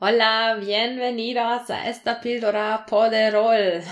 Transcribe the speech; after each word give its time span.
Hola, 0.00 0.56
bienvenidos 0.60 1.70
a 1.70 1.88
esta 1.88 2.20
píldora 2.20 2.86
poderol. 2.88 3.82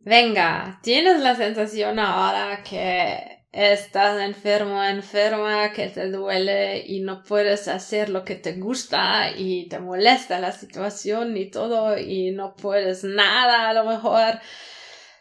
Venga, 0.00 0.78
¿tienes 0.82 1.20
la 1.20 1.34
sensación 1.34 1.98
ahora 1.98 2.62
que 2.62 3.46
estás 3.50 4.20
enfermo, 4.20 4.84
enferma, 4.84 5.72
que 5.72 5.88
te 5.88 6.10
duele 6.10 6.84
y 6.86 7.00
no 7.00 7.22
puedes 7.22 7.68
hacer 7.68 8.10
lo 8.10 8.22
que 8.22 8.34
te 8.34 8.52
gusta 8.58 9.30
y 9.34 9.66
te 9.70 9.78
molesta 9.78 10.38
la 10.40 10.52
situación 10.52 11.34
y 11.38 11.50
todo 11.50 11.96
y 11.96 12.32
no 12.32 12.54
puedes 12.56 13.02
nada 13.02 13.70
a 13.70 13.72
lo 13.72 13.84
mejor? 13.86 14.40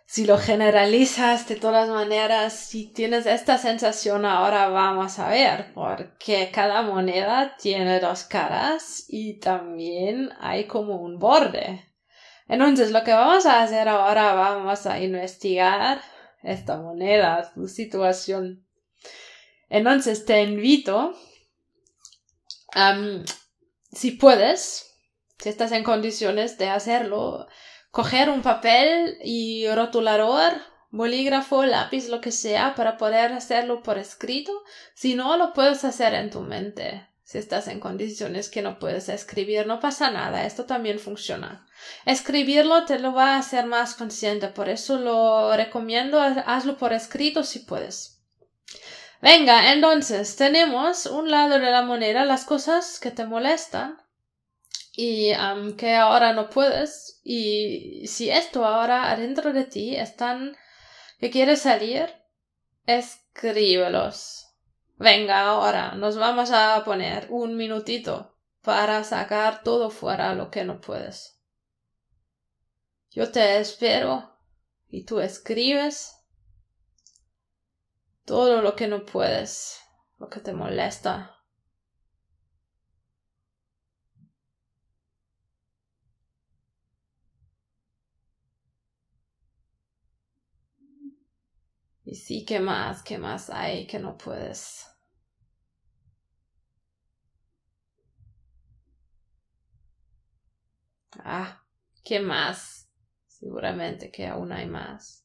Si 0.10 0.26
lo 0.26 0.40
generalizas 0.40 1.48
de 1.48 1.56
todas 1.56 1.88
maneras, 1.88 2.54
si 2.54 2.88
tienes 2.88 3.28
esta 3.28 3.60
sensación, 3.60 4.26
ahora 4.26 4.68
vamos 4.70 5.20
a 5.20 5.30
ver, 5.30 5.72
porque 5.76 6.50
cada 6.52 6.82
moneda 6.82 7.56
tiene 7.60 8.00
dos 8.00 8.24
caras 8.24 9.06
y 9.08 9.36
también 9.36 10.32
hay 10.40 10.66
como 10.66 10.96
un 10.96 11.20
borde. 11.20 11.86
Entonces, 12.48 12.90
lo 12.90 13.04
que 13.04 13.14
vamos 13.14 13.46
a 13.46 13.62
hacer 13.62 13.88
ahora, 13.88 14.34
vamos 14.34 14.88
a 14.88 15.00
investigar 15.00 16.02
esta 16.42 16.78
moneda, 16.78 17.52
tu 17.54 17.68
situación. 17.68 18.66
Entonces, 19.70 20.26
te 20.26 20.42
invito, 20.42 21.14
si 23.92 24.10
puedes, 24.14 24.98
si 25.38 25.50
estás 25.50 25.72
en 25.72 25.84
condiciones 25.84 26.58
de 26.58 26.70
hacerlo, 26.70 27.46
coger 27.92 28.30
un 28.30 28.42
papel 28.42 29.18
y 29.24 29.68
rotulador, 29.70 30.54
bolígrafo, 30.92 31.66
lápiz, 31.66 32.10
lo 32.10 32.22
que 32.22 32.32
sea, 32.32 32.76
para 32.76 32.98
poder 32.98 33.34
hacerlo 33.34 33.84
por 33.84 33.98
escrito. 33.98 34.52
Si 34.94 35.16
no, 35.16 35.38
lo 35.38 35.54
puedes 35.54 35.84
hacer 35.86 36.14
en 36.14 36.30
tu 36.30 36.42
mente. 36.42 37.08
Si 37.24 37.38
estás 37.38 37.68
en 37.68 37.80
condiciones 37.80 38.50
que 38.50 38.64
no 38.64 38.80
puedes 38.80 39.08
escribir, 39.08 39.68
no 39.68 39.80
pasa 39.80 40.10
nada, 40.10 40.46
esto 40.46 40.66
también 40.66 40.98
funciona. 40.98 41.68
Escribirlo 42.06 42.86
te 42.86 42.98
lo 42.98 43.14
va 43.14 43.36
a 43.36 43.38
hacer 43.38 43.68
más 43.68 43.94
consciente, 43.94 44.48
por 44.48 44.68
eso 44.68 44.98
lo 44.98 45.56
recomiendo, 45.56 46.20
hazlo 46.20 46.76
por 46.78 46.92
escrito 46.92 47.44
si 47.44 47.60
puedes. 47.60 48.24
Venga, 49.22 49.74
entonces 49.74 50.38
tenemos 50.38 51.06
un 51.06 51.30
lado 51.30 51.60
de 51.60 51.70
la 51.70 51.84
moneda 51.84 52.26
las 52.26 52.46
cosas 52.46 53.00
que 53.00 53.12
te 53.12 53.26
molestan 53.26 54.02
y 55.02 55.32
que 55.78 55.96
ahora 55.96 56.34
no 56.34 56.50
puedes. 56.50 57.22
Y 57.24 58.06
si 58.08 58.30
esto 58.30 58.66
ahora 58.66 59.10
adentro 59.12 59.54
de 59.54 59.64
ti 59.64 59.96
están 59.96 60.58
que 61.20 61.30
quieres 61.30 61.62
salir 61.62 62.14
escríbelos. 62.86 64.48
Venga 64.98 65.48
ahora 65.48 65.94
nos 65.94 66.18
vamos 66.18 66.52
a 66.52 66.84
poner 66.84 67.28
un 67.30 67.56
minutito 67.56 68.36
para 68.62 69.06
sacar 69.06 69.64
todo 69.64 69.90
fuera 69.90 70.34
lo 70.34 70.52
que 70.52 70.66
no 70.66 70.82
puedes. 70.82 71.40
Yo 73.10 73.32
te 73.32 73.58
espero 73.60 74.38
y 74.90 75.06
tú 75.06 75.22
escribes 75.22 76.14
todo 78.26 78.62
lo 78.62 78.76
que 78.76 78.88
no 78.88 79.06
puedes 79.06 79.80
lo 80.18 80.28
que 80.28 80.42
te 80.42 80.52
molesta 80.52 81.39
Y 92.10 92.16
sí, 92.16 92.44
¿qué 92.46 92.60
más? 92.60 93.04
¿Qué 93.04 93.18
más 93.18 93.50
hay 93.50 93.88
que 93.88 94.00
no 94.00 94.18
puedes? 94.18 94.86
Ah, 101.24 101.64
¿qué 102.04 102.20
más? 102.20 102.90
Seguramente 103.28 104.12
que 104.12 104.26
aún 104.26 104.52
hay 104.52 104.66
más. 104.66 105.24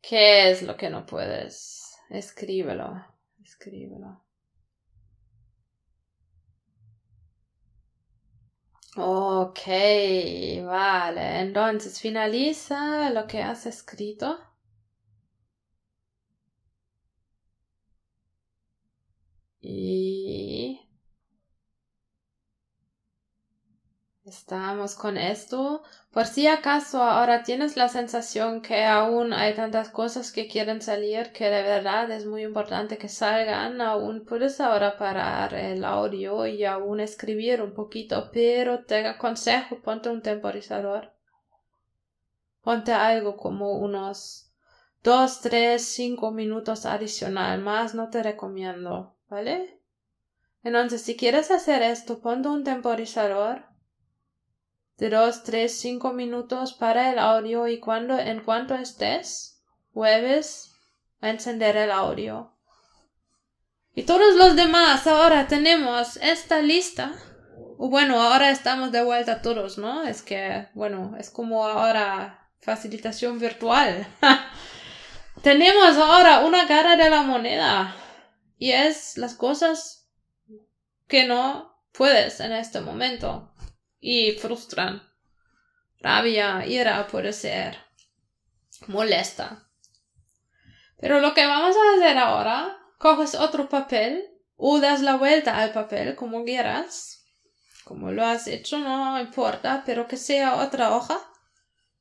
¿Qué 0.00 0.50
es 0.50 0.62
lo 0.62 0.74
que 0.76 0.88
no 0.88 1.04
puedes? 1.04 1.94
Escríbelo, 2.08 3.04
escríbelo. 3.44 4.24
Ok, 8.98 9.60
vale. 10.66 11.40
Entonces 11.40 12.00
finaliza 12.00 13.08
lo 13.10 13.26
que 13.26 13.42
has 13.42 13.64
escrito. 13.66 14.38
Estamos 24.26 24.96
con 24.96 25.16
esto. 25.16 25.84
Por 26.10 26.26
si 26.26 26.48
acaso 26.48 27.00
ahora 27.00 27.44
tienes 27.44 27.76
la 27.76 27.88
sensación 27.88 28.60
que 28.60 28.84
aún 28.84 29.32
hay 29.32 29.54
tantas 29.54 29.88
cosas 29.88 30.32
que 30.32 30.48
quieren 30.48 30.82
salir 30.82 31.30
que 31.30 31.44
de 31.44 31.62
verdad 31.62 32.10
es 32.10 32.26
muy 32.26 32.42
importante 32.42 32.98
que 32.98 33.08
salgan, 33.08 33.80
aún 33.80 34.24
puedes 34.24 34.60
ahora 34.60 34.96
parar 34.96 35.54
el 35.54 35.84
audio 35.84 36.44
y 36.44 36.64
aún 36.64 36.98
escribir 36.98 37.62
un 37.62 37.72
poquito, 37.72 38.28
pero 38.32 38.84
te 38.84 39.06
aconsejo 39.06 39.80
ponte 39.80 40.08
un 40.08 40.22
temporizador. 40.22 41.12
Ponte 42.62 42.92
algo 42.92 43.36
como 43.36 43.78
unos 43.78 44.50
dos, 45.04 45.40
tres, 45.40 45.84
cinco 45.84 46.32
minutos 46.32 46.84
adicional, 46.84 47.60
más 47.60 47.94
no 47.94 48.10
te 48.10 48.24
recomiendo, 48.24 49.14
¿vale? 49.28 49.80
Entonces, 50.64 51.02
si 51.02 51.16
quieres 51.16 51.52
hacer 51.52 51.80
esto, 51.82 52.20
ponte 52.20 52.48
un 52.48 52.64
temporizador 52.64 53.75
de 54.98 55.10
dos, 55.10 55.42
tres, 55.42 55.78
cinco 55.78 56.12
minutos 56.12 56.72
para 56.72 57.10
el 57.10 57.18
audio 57.18 57.68
y 57.68 57.78
cuando 57.80 58.18
en 58.18 58.40
cuanto 58.40 58.74
estés, 58.74 59.60
vuelves 59.92 60.72
a 61.20 61.30
encender 61.30 61.76
el 61.76 61.90
audio. 61.90 62.52
Y 63.94 64.02
todos 64.02 64.34
los 64.36 64.56
demás, 64.56 65.06
ahora 65.06 65.48
tenemos 65.48 66.16
esta 66.18 66.60
lista. 66.60 67.14
Bueno, 67.78 68.20
ahora 68.20 68.50
estamos 68.50 68.92
de 68.92 69.02
vuelta 69.02 69.42
todos, 69.42 69.78
¿no? 69.78 70.02
Es 70.02 70.22
que, 70.22 70.68
bueno, 70.74 71.14
es 71.18 71.30
como 71.30 71.66
ahora 71.66 72.50
facilitación 72.60 73.38
virtual. 73.38 74.06
tenemos 75.42 75.96
ahora 75.96 76.40
una 76.40 76.66
cara 76.66 76.96
de 76.96 77.08
la 77.08 77.22
moneda. 77.22 77.94
Y 78.58 78.72
es 78.72 79.16
las 79.18 79.34
cosas 79.34 80.08
que 81.06 81.26
no 81.26 81.78
puedes 81.92 82.40
en 82.40 82.52
este 82.52 82.80
momento 82.80 83.52
y 84.08 84.30
frustran. 84.38 85.02
Rabia, 85.98 86.64
ira 86.64 87.08
puede 87.08 87.32
ser 87.32 87.76
molesta. 88.86 89.68
Pero 91.00 91.18
lo 91.18 91.34
que 91.34 91.44
vamos 91.44 91.74
a 91.74 91.96
hacer 91.96 92.16
ahora, 92.16 92.78
coges 92.98 93.34
otro 93.34 93.68
papel 93.68 94.24
o 94.54 94.78
das 94.78 95.00
la 95.00 95.16
vuelta 95.16 95.58
al 95.58 95.72
papel 95.72 96.14
como 96.14 96.44
quieras. 96.44 97.24
Como 97.84 98.12
lo 98.12 98.24
has 98.24 98.46
hecho, 98.46 98.78
no 98.78 99.18
importa, 99.18 99.82
pero 99.84 100.06
que 100.06 100.16
sea 100.16 100.54
otra 100.54 100.94
hoja 100.94 101.18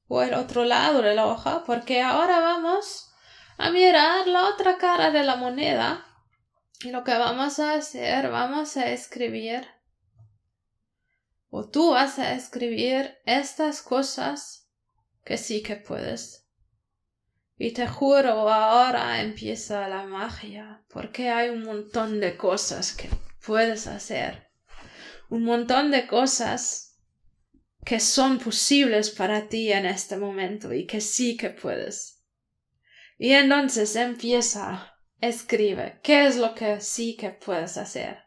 o 0.07 0.21
el 0.21 0.35
otro 0.35 0.63
lado 0.63 1.01
de 1.01 1.15
la 1.15 1.25
hoja, 1.25 1.63
porque 1.65 2.03
ahora 2.03 2.39
vamos 2.39 3.09
a 3.57 3.71
mirar 3.71 4.27
la 4.27 4.45
otra 4.49 4.77
cara 4.77 5.09
de 5.09 5.23
la 5.23 5.37
moneda 5.37 6.05
y 6.81 6.91
lo 6.91 7.03
que 7.03 7.17
vamos 7.17 7.57
a 7.57 7.73
hacer, 7.73 8.29
vamos 8.29 8.77
a 8.77 8.91
escribir 8.91 9.74
o 11.57 11.69
tú 11.69 11.91
vas 11.91 12.19
a 12.19 12.33
escribir 12.33 13.15
estas 13.25 13.81
cosas 13.81 14.69
que 15.23 15.37
sí 15.37 15.63
que 15.63 15.77
puedes. 15.77 16.49
Y 17.57 17.71
te 17.71 17.87
juro, 17.87 18.49
ahora 18.49 19.21
empieza 19.21 19.87
la 19.87 20.03
magia, 20.03 20.83
porque 20.89 21.29
hay 21.29 21.51
un 21.51 21.63
montón 21.63 22.19
de 22.19 22.35
cosas 22.35 22.91
que 22.91 23.07
puedes 23.45 23.87
hacer. 23.87 24.49
Un 25.29 25.45
montón 25.45 25.91
de 25.91 26.05
cosas 26.07 26.99
que 27.85 28.01
son 28.01 28.37
posibles 28.37 29.09
para 29.09 29.47
ti 29.47 29.71
en 29.71 29.85
este 29.85 30.17
momento 30.17 30.73
y 30.73 30.85
que 30.85 30.99
sí 30.99 31.37
que 31.37 31.51
puedes. 31.51 32.21
Y 33.17 33.31
entonces 33.31 33.95
empieza, 33.95 34.93
escribe, 35.21 36.01
¿qué 36.03 36.27
es 36.27 36.35
lo 36.35 36.53
que 36.53 36.81
sí 36.81 37.15
que 37.15 37.29
puedes 37.29 37.77
hacer? 37.77 38.24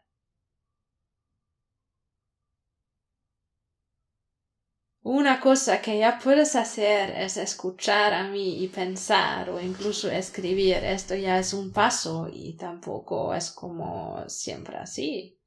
Una 5.11 5.39
cosa 5.39 5.81
que 5.81 5.97
ya 5.97 6.19
puedes 6.19 6.55
hacer 6.55 7.09
es 7.17 7.37
escuchar 7.37 8.13
a 8.13 8.27
mí 8.27 8.63
y 8.63 8.67
pensar 8.67 9.49
o 9.49 9.59
incluso 9.59 10.07
escribir. 10.11 10.83
Esto 10.83 11.15
ya 11.15 11.39
es 11.39 11.51
un 11.51 11.73
paso 11.73 12.29
y 12.31 12.55
tampoco 12.55 13.33
es 13.33 13.49
como 13.49 14.23
siempre 14.29 14.77
así. 14.77 15.41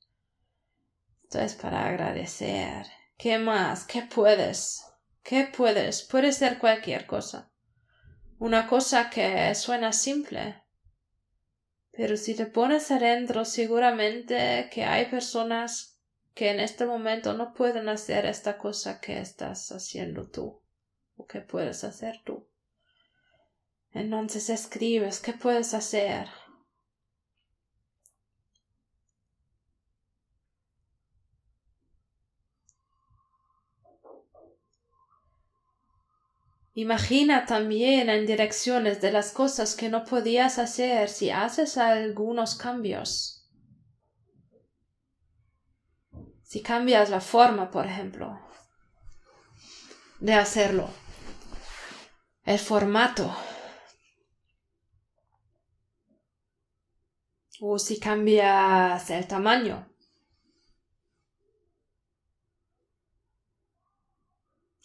Esto 1.23 1.39
es 1.39 1.55
para 1.55 1.87
agradecer. 1.87 2.87
¿Qué 3.17 3.39
más? 3.39 3.85
¿Qué 3.85 4.03
puedes? 4.03 4.83
¿Qué 5.23 5.49
puedes? 5.57 6.03
Puede 6.03 6.33
ser 6.33 6.59
cualquier 6.59 7.07
cosa. 7.07 7.53
Una 8.41 8.67
cosa 8.67 9.11
que 9.11 9.55
suena 9.55 9.93
simple. 9.93 10.61
Pero 11.93 12.17
si 12.17 12.35
te 12.35 12.47
pones 12.47 12.91
adentro, 12.91 13.45
seguramente 13.45 14.69
que 14.73 14.83
hay 14.83 15.07
personas 15.07 15.92
que 16.35 16.51
en 16.51 16.61
este 16.61 16.87
momento 16.87 17.35
no 17.35 17.53
pueden 17.53 17.89
hacer 17.89 18.27
esta 18.27 18.59
cosa 18.59 19.01
que 19.01 19.21
estás 19.21 19.71
haciendo 19.71 20.29
tú 20.29 20.61
o 21.17 21.27
que 21.27 21.41
puedes 21.41 21.85
hacer 21.85 22.21
tú. 22.25 22.49
Entonces 23.93 24.49
escribes, 24.49 25.21
¿qué 25.21 25.35
puedes 25.35 25.75
hacer? 25.75 26.29
Imagina 36.75 37.45
también 37.45 38.09
en 38.09 38.27
direcciones 38.27 39.03
de 39.03 39.13
las 39.13 39.33
cosas 39.33 39.77
que 39.77 39.91
no 39.91 40.05
podías 40.05 40.59
hacer 40.59 41.11
si 41.11 41.29
haces 41.29 41.77
algunos 41.77 42.55
cambios. 42.55 43.42
Si 46.53 46.61
cambias 46.61 47.09
la 47.09 47.23
forma, 47.23 47.71
por 47.71 47.87
ejemplo, 47.87 48.39
de 50.21 50.35
hacerlo, 50.35 50.91
el 52.45 52.59
formato, 52.59 53.35
o 57.59 57.79
si 57.79 57.99
cambias 57.99 59.09
el 59.09 59.27
tamaño. 59.27 59.89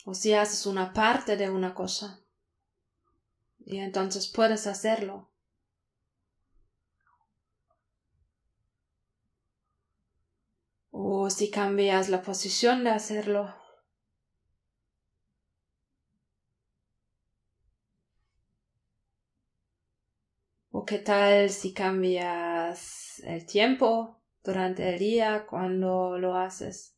O 0.06 0.14
si 0.14 0.34
haces 0.34 0.66
una 0.68 0.94
parte 0.94 1.36
de 1.36 1.50
una 1.50 1.76
cosa. 1.76 2.22
Y 3.66 3.80
entonces 3.80 4.30
puedes 4.30 4.68
hacerlo. 4.68 5.30
O 11.00 11.30
si 11.30 11.52
cambias 11.52 12.10
la 12.10 12.24
posición 12.24 12.84
de 12.84 12.90
hacerlo. 12.90 13.54
O 20.72 20.84
qué 20.86 20.98
tal 20.98 21.52
si 21.52 21.72
cambias 21.72 23.20
el 23.20 23.46
tiempo 23.46 24.20
durante 24.44 24.90
el 24.90 24.98
día 24.98 25.46
cuando 25.46 26.18
lo 26.18 26.36
haces. 26.36 26.96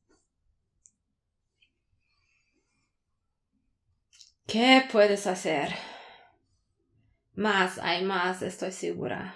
¿Qué 4.47 4.83
puedes 4.89 5.27
hacer? 5.27 5.75
Más, 7.33 7.77
hay 7.79 8.05
más, 8.05 8.41
estoy 8.43 8.71
segura. 8.71 9.35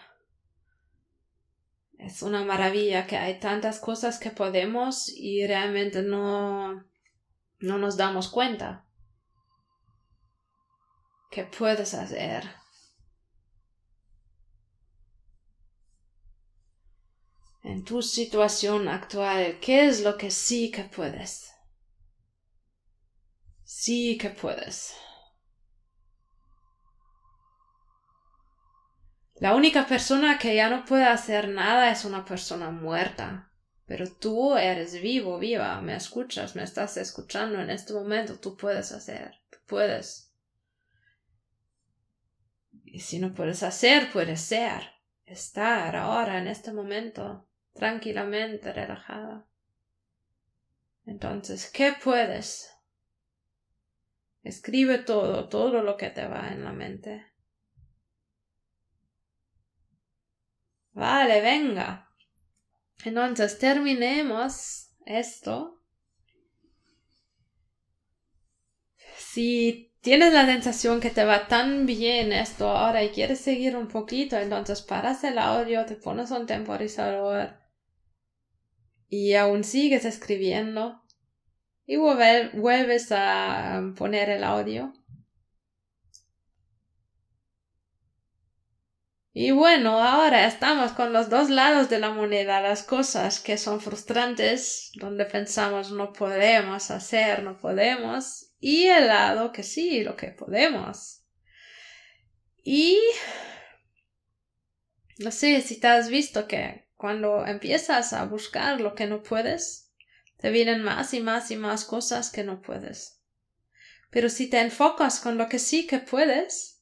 Es 2.03 2.21
una 2.21 2.43
maravilla 2.43 3.07
que 3.07 3.15
hay 3.15 3.39
tantas 3.39 3.79
cosas 3.79 4.19
que 4.19 4.29
podemos 4.29 5.07
y 5.07 5.47
realmente 5.47 6.01
no, 6.01 6.83
no 7.59 7.77
nos 7.77 7.95
damos 7.95 8.27
cuenta. 8.27 8.85
¿Qué 11.31 11.45
puedes 11.45 11.93
hacer? 11.93 12.43
En 17.63 17.85
tu 17.85 18.01
situación 18.01 18.89
actual, 18.89 19.59
¿qué 19.61 19.87
es 19.87 20.01
lo 20.01 20.17
que 20.17 20.29
sí 20.29 20.71
que 20.71 20.83
puedes? 20.83 21.53
Sí 23.63 24.17
que 24.17 24.29
puedes. 24.29 24.93
La 29.43 29.55
única 29.55 29.85
persona 29.85 30.39
que 30.39 30.55
ya 30.55 30.69
no 30.69 30.85
puede 30.85 31.03
hacer 31.03 31.49
nada 31.49 31.91
es 31.91 32.05
una 32.05 32.23
persona 32.23 32.71
muerta. 32.71 33.51
Pero 33.85 34.09
tú 34.09 34.55
eres 34.55 35.01
vivo, 35.01 35.37
viva, 35.37 35.81
me 35.81 35.97
escuchas, 35.97 36.55
me 36.55 36.63
estás 36.63 36.95
escuchando 36.95 37.59
en 37.59 37.69
este 37.69 37.91
momento, 37.91 38.39
tú 38.39 38.55
puedes 38.55 38.93
hacer, 38.93 39.41
tú 39.49 39.57
puedes. 39.65 40.33
Y 42.85 43.01
si 43.01 43.19
no 43.19 43.33
puedes 43.33 43.63
hacer, 43.63 44.13
puedes 44.13 44.39
ser, 44.39 44.81
estar 45.25 45.93
ahora 45.97 46.37
en 46.37 46.47
este 46.47 46.71
momento, 46.71 47.45
tranquilamente, 47.73 48.71
relajada. 48.71 49.45
Entonces, 51.05 51.69
¿qué 51.69 51.93
puedes? 52.01 52.73
Escribe 54.41 54.99
todo, 54.99 55.49
todo 55.49 55.83
lo 55.83 55.97
que 55.97 56.09
te 56.11 56.25
va 56.27 56.47
en 56.47 56.63
la 56.63 56.71
mente. 56.71 57.32
Vale, 60.93 61.41
venga. 61.41 62.09
Entonces 63.03 63.57
terminemos 63.59 64.91
esto. 65.05 65.81
Si 69.17 69.93
tienes 70.01 70.33
la 70.33 70.45
sensación 70.45 71.01
que 71.01 71.09
te 71.09 71.25
va 71.25 71.47
tan 71.47 71.85
bien 71.85 72.31
esto 72.31 72.69
ahora 72.69 73.03
y 73.03 73.09
quieres 73.09 73.39
seguir 73.39 73.75
un 73.75 73.87
poquito, 73.87 74.37
entonces 74.37 74.81
paras 74.81 75.23
el 75.23 75.37
audio, 75.37 75.85
te 75.85 75.95
pones 75.95 76.31
un 76.31 76.45
temporizador 76.45 77.55
y 79.09 79.33
aún 79.33 79.63
sigues 79.63 80.05
escribiendo 80.05 81.01
y 81.85 81.97
vuelves 81.97 83.11
a 83.11 83.81
poner 83.97 84.29
el 84.29 84.43
audio. 84.43 84.93
Y 89.35 89.49
bueno, 89.49 89.99
ahora 89.99 90.45
estamos 90.45 90.91
con 90.91 91.11
los 91.11 91.27
dos 91.27 91.49
lados 91.49 91.89
de 91.89 91.97
la 91.97 92.11
moneda, 92.11 92.61
las 92.61 92.83
cosas 92.83 93.39
que 93.39 93.57
son 93.57 93.81
frustrantes, 93.81 94.91
donde 94.93 95.25
pensamos 95.25 95.91
no 95.91 96.13
podemos 96.13 96.91
hacer, 96.91 97.41
no 97.41 97.57
podemos, 97.57 98.51
y 98.59 98.85
el 98.85 99.07
lado 99.07 99.51
que 99.51 99.63
sí, 99.63 100.03
lo 100.03 100.15
que 100.15 100.27
podemos. 100.27 101.23
Y 102.63 102.99
no 105.17 105.31
sé 105.31 105.61
si 105.61 105.79
te 105.79 105.87
has 105.87 106.09
visto 106.09 106.47
que 106.47 106.87
cuando 106.95 107.43
empiezas 107.47 108.13
a 108.13 108.25
buscar 108.25 108.79
lo 108.79 108.93
que 108.93 109.07
no 109.07 109.23
puedes, 109.23 109.91
te 110.37 110.51
vienen 110.51 110.83
más 110.83 111.11
y 111.15 111.21
más 111.21 111.49
y 111.49 111.55
más 111.55 111.85
cosas 111.85 112.29
que 112.29 112.43
no 112.43 112.61
puedes. 112.61 113.19
Pero 114.11 114.29
si 114.29 114.47
te 114.47 114.61
enfocas 114.61 115.19
con 115.19 115.39
lo 115.39 115.49
que 115.49 115.57
sí 115.57 115.87
que 115.87 115.97
puedes, 115.97 116.72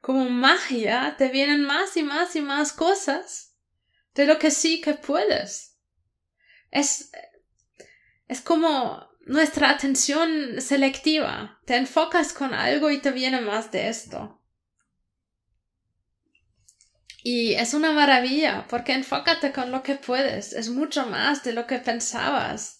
como 0.00 0.28
magia, 0.30 1.14
te 1.18 1.28
vienen 1.28 1.62
más 1.62 1.96
y 1.96 2.02
más 2.02 2.34
y 2.36 2.40
más 2.40 2.72
cosas 2.72 3.54
de 4.14 4.26
lo 4.26 4.38
que 4.38 4.50
sí 4.50 4.80
que 4.80 4.94
puedes. 4.94 5.78
Es, 6.70 7.10
es 8.28 8.40
como 8.40 9.08
nuestra 9.26 9.70
atención 9.70 10.60
selectiva. 10.60 11.60
Te 11.66 11.76
enfocas 11.76 12.32
con 12.32 12.54
algo 12.54 12.90
y 12.90 12.98
te 12.98 13.10
viene 13.10 13.40
más 13.40 13.70
de 13.70 13.88
esto. 13.88 14.40
Y 17.22 17.54
es 17.54 17.74
una 17.74 17.92
maravilla, 17.92 18.66
porque 18.68 18.94
enfócate 18.94 19.52
con 19.52 19.70
lo 19.70 19.82
que 19.82 19.96
puedes. 19.96 20.54
Es 20.54 20.70
mucho 20.70 21.06
más 21.06 21.44
de 21.44 21.52
lo 21.52 21.66
que 21.66 21.78
pensabas. 21.78 22.79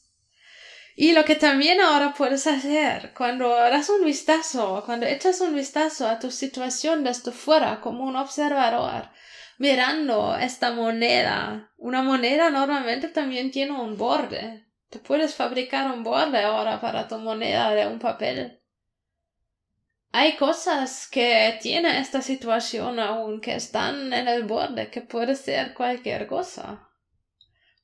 Y 0.96 1.12
lo 1.12 1.24
que 1.24 1.36
también 1.36 1.80
ahora 1.80 2.14
puedes 2.14 2.46
hacer 2.46 3.12
cuando 3.14 3.48
das 3.48 3.88
un 3.88 4.04
vistazo, 4.04 4.82
cuando 4.84 5.06
echas 5.06 5.40
un 5.40 5.54
vistazo 5.54 6.08
a 6.08 6.18
tu 6.18 6.30
situación 6.30 7.04
desde 7.04 7.32
fuera 7.32 7.80
como 7.80 8.04
un 8.04 8.16
observador, 8.16 9.08
mirando 9.58 10.36
esta 10.36 10.72
moneda. 10.72 11.72
Una 11.76 12.02
moneda 12.02 12.50
normalmente 12.50 13.08
también 13.08 13.50
tiene 13.50 13.72
un 13.72 13.96
borde. 13.96 14.66
Te 14.88 14.98
puedes 14.98 15.34
fabricar 15.34 15.90
un 15.92 16.02
borde 16.02 16.42
ahora 16.42 16.80
para 16.80 17.06
tu 17.06 17.18
moneda 17.18 17.72
de 17.72 17.86
un 17.86 18.00
papel. 18.00 18.60
Hay 20.12 20.36
cosas 20.36 21.06
que 21.08 21.56
tiene 21.62 22.00
esta 22.00 22.20
situación 22.20 22.98
aún 22.98 23.40
que 23.40 23.54
están 23.54 24.12
en 24.12 24.26
el 24.26 24.42
borde, 24.42 24.90
que 24.90 25.02
puede 25.02 25.36
ser 25.36 25.72
cualquier 25.72 26.26
cosa 26.26 26.89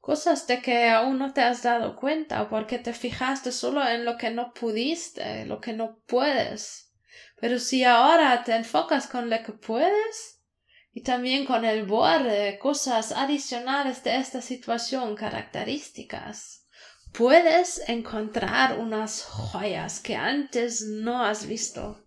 cosas 0.07 0.47
de 0.47 0.63
que 0.63 0.89
aún 0.89 1.19
no 1.19 1.33
te 1.33 1.41
has 1.41 1.65
dado 1.65 1.97
cuenta 1.97 2.49
porque 2.49 2.79
te 2.79 2.93
fijaste 2.93 3.51
solo 3.51 3.85
en 3.85 4.05
lo 4.05 4.17
que 4.17 4.31
no 4.31 4.55
pudiste, 4.55 5.45
lo 5.47 5.61
que 5.61 5.73
no 5.73 5.99
puedes. 6.07 6.93
Pero 7.41 7.59
si 7.59 7.83
ahora 7.83 8.45
te 8.45 8.55
enfocas 8.55 9.09
con 9.09 9.29
lo 9.29 9.43
que 9.43 9.53
puedes 9.55 10.45
y 10.93 11.03
también 11.03 11.45
con 11.45 11.65
el 11.65 11.87
borde, 11.87 12.57
cosas 12.61 13.11
adicionales 13.11 14.05
de 14.05 14.19
esta 14.19 14.41
situación, 14.41 15.17
características, 15.17 16.69
puedes 17.13 17.83
encontrar 17.89 18.79
unas 18.79 19.25
joyas 19.25 19.99
que 19.99 20.15
antes 20.15 20.83
no 20.83 21.25
has 21.25 21.49
visto. 21.49 22.07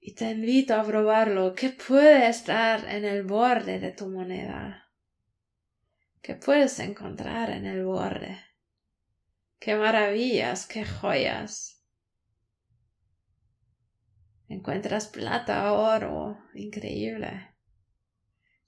Y 0.00 0.14
te 0.14 0.30
invito 0.30 0.76
a 0.76 0.82
probarlo, 0.82 1.54
que 1.54 1.68
puede 1.68 2.26
estar 2.26 2.88
en 2.88 3.04
el 3.04 3.22
borde 3.24 3.80
de 3.80 3.92
tu 3.92 4.08
moneda 4.08 4.83
que 6.24 6.34
puedes 6.34 6.78
encontrar 6.78 7.50
en 7.50 7.66
el 7.66 7.84
borde. 7.84 8.40
Qué 9.58 9.76
maravillas, 9.76 10.66
qué 10.66 10.86
joyas. 10.86 11.84
encuentras 14.48 15.06
plata, 15.08 15.70
oro, 15.74 16.38
increíble. 16.54 17.54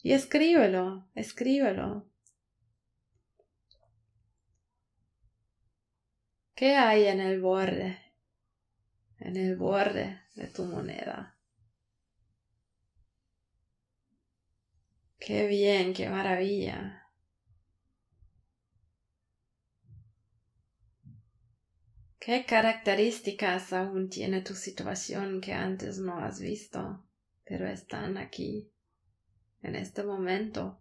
Y 0.02 0.12
escríbelo, 0.12 1.08
escríbelo. 1.14 2.06
¿Qué 6.54 6.76
hay 6.76 7.06
en 7.06 7.20
el 7.20 7.40
borde? 7.40 7.98
En 9.18 9.36
el 9.36 9.56
borde 9.56 10.20
de 10.34 10.46
tu 10.48 10.64
moneda. 10.64 11.38
Qué 15.18 15.46
bien, 15.46 15.94
qué 15.94 16.10
maravilla. 16.10 17.05
¿Qué 22.26 22.45
características 22.45 23.73
aún 23.73 24.09
tiene 24.09 24.40
tu 24.40 24.56
situación 24.56 25.40
que 25.40 25.52
antes 25.52 26.00
no 26.00 26.18
has 26.18 26.40
visto, 26.40 27.06
pero 27.45 27.68
están 27.68 28.18
aquí, 28.18 28.68
en 29.62 29.76
este 29.76 30.02
momento? 30.02 30.80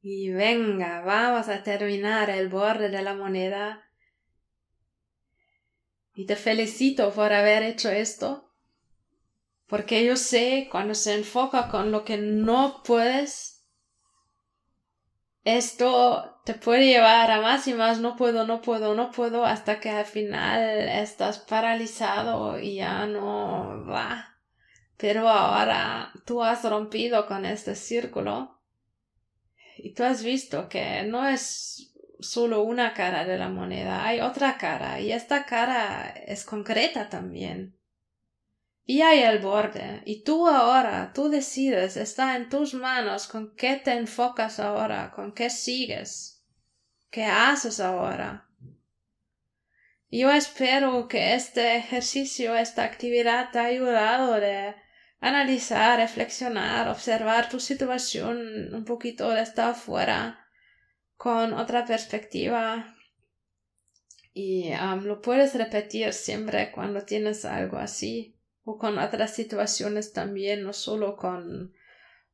Y 0.00 0.30
venga, 0.30 1.02
vamos 1.02 1.50
a 1.50 1.62
terminar 1.62 2.30
el 2.30 2.48
borde 2.48 2.88
de 2.88 3.02
la 3.02 3.12
moneda. 3.12 3.84
Y 6.14 6.24
te 6.24 6.36
felicito 6.36 7.12
por 7.12 7.34
haber 7.34 7.64
hecho 7.64 7.90
esto 7.90 8.45
porque 9.66 10.04
yo 10.04 10.16
sé 10.16 10.68
cuando 10.70 10.94
se 10.94 11.14
enfoca 11.14 11.68
con 11.68 11.90
lo 11.90 12.04
que 12.04 12.16
no 12.16 12.82
puedes, 12.84 13.66
esto 15.44 16.40
te 16.44 16.54
puede 16.54 16.86
llevar 16.86 17.30
a 17.30 17.40
más 17.40 17.66
y 17.68 17.74
más, 17.74 18.00
no 18.00 18.16
puedo, 18.16 18.46
no 18.46 18.60
puedo, 18.60 18.94
no 18.94 19.10
puedo, 19.10 19.44
hasta 19.44 19.80
que 19.80 19.90
al 19.90 20.04
final 20.04 20.88
estás 20.88 21.38
paralizado 21.38 22.58
y 22.58 22.76
ya 22.76 23.06
no 23.06 23.84
va. 23.88 24.36
Pero 24.96 25.28
ahora 25.28 26.12
tú 26.24 26.42
has 26.42 26.64
rompido 26.64 27.26
con 27.26 27.44
este 27.44 27.74
círculo 27.74 28.60
y 29.76 29.94
tú 29.94 30.04
has 30.04 30.22
visto 30.22 30.68
que 30.68 31.02
no 31.04 31.28
es 31.28 31.92
solo 32.20 32.62
una 32.62 32.94
cara 32.94 33.24
de 33.24 33.36
la 33.36 33.48
moneda, 33.48 34.06
hay 34.06 34.20
otra 34.20 34.56
cara 34.56 35.00
y 35.00 35.12
esta 35.12 35.44
cara 35.44 36.08
es 36.26 36.44
concreta 36.44 37.08
también. 37.08 37.75
Y 38.88 39.02
hay 39.02 39.24
el 39.24 39.40
borde. 39.40 40.02
Y 40.04 40.22
tú 40.22 40.46
ahora, 40.46 41.10
tú 41.12 41.28
decides, 41.28 41.96
está 41.96 42.36
en 42.36 42.48
tus 42.48 42.72
manos 42.72 43.26
con 43.26 43.52
qué 43.56 43.74
te 43.74 43.90
enfocas 43.92 44.60
ahora, 44.60 45.10
con 45.10 45.32
qué 45.32 45.50
sigues, 45.50 46.44
qué 47.10 47.24
haces 47.24 47.80
ahora. 47.80 48.48
Yo 50.08 50.30
espero 50.30 51.08
que 51.08 51.34
este 51.34 51.76
ejercicio, 51.76 52.54
esta 52.54 52.84
actividad 52.84 53.50
te 53.50 53.58
ha 53.58 53.64
ayudado 53.64 54.34
de 54.34 54.76
analizar, 55.18 55.98
reflexionar, 55.98 56.88
observar 56.88 57.48
tu 57.48 57.58
situación 57.58 58.72
un 58.72 58.84
poquito 58.84 59.30
de 59.30 59.42
estar 59.42 59.70
afuera 59.70 60.46
con 61.16 61.54
otra 61.54 61.84
perspectiva. 61.84 62.94
Y 64.32 64.70
um, 64.74 65.02
lo 65.02 65.20
puedes 65.20 65.56
repetir 65.56 66.12
siempre 66.12 66.70
cuando 66.70 67.02
tienes 67.02 67.44
algo 67.44 67.78
así 67.78 68.35
o 68.68 68.76
con 68.78 68.98
otras 68.98 69.32
situaciones 69.32 70.12
también, 70.12 70.64
no 70.64 70.72
solo 70.72 71.16
con 71.16 71.72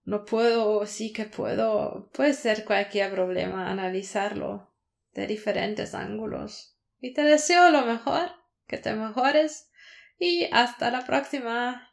no 0.04 0.24
puedo, 0.24 0.84
sí 0.86 1.12
que 1.12 1.26
puedo, 1.26 2.10
puede 2.14 2.32
ser 2.32 2.64
cualquier 2.64 3.12
problema, 3.12 3.70
analizarlo 3.70 4.74
de 5.12 5.26
diferentes 5.26 5.94
ángulos. 5.94 6.78
Y 7.00 7.12
te 7.12 7.22
deseo 7.22 7.70
lo 7.70 7.82
mejor, 7.82 8.30
que 8.66 8.78
te 8.78 8.94
mejores 8.94 9.70
y 10.18 10.48
hasta 10.52 10.90
la 10.90 11.04
próxima. 11.04 11.90